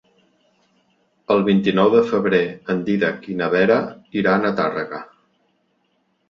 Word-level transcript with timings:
El 1.35 1.43
vint-i-nou 1.49 1.91
de 1.95 2.01
febrer 2.11 2.39
en 2.75 2.81
Dídac 2.87 3.29
i 3.33 3.37
na 3.43 3.51
Vera 3.57 3.77
iran 4.23 4.49
a 4.49 4.53
Tàrrega. 4.63 5.05